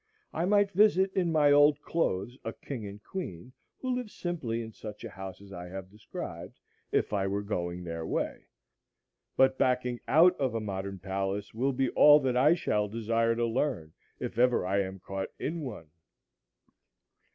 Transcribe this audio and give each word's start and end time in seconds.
I 0.33 0.45
might 0.45 0.71
visit 0.71 1.13
in 1.13 1.31
my 1.31 1.51
old 1.51 1.79
clothes 1.83 2.35
a 2.43 2.53
king 2.53 2.87
and 2.87 2.99
queen 3.03 3.53
who 3.77 3.93
lived 3.95 4.09
simply 4.09 4.63
in 4.63 4.71
such 4.71 5.03
a 5.03 5.11
house 5.11 5.39
as 5.41 5.53
I 5.53 5.67
have 5.67 5.91
described, 5.91 6.59
if 6.91 7.13
I 7.13 7.27
were 7.27 7.43
going 7.43 7.83
their 7.83 8.03
way; 8.03 8.47
but 9.37 9.59
backing 9.59 9.99
out 10.07 10.35
of 10.39 10.55
a 10.55 10.59
modern 10.59 10.97
palace 10.97 11.53
will 11.53 11.71
be 11.71 11.89
all 11.91 12.19
that 12.21 12.35
I 12.35 12.55
shall 12.55 12.87
desire 12.89 13.35
to 13.35 13.45
learn, 13.45 13.93
if 14.19 14.39
ever 14.39 14.65
I 14.65 14.81
am 14.81 14.97
caught 14.99 15.29
in 15.37 15.59
one. 15.61 15.91